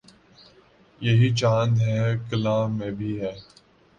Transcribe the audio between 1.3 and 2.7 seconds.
چاند ہے کلاں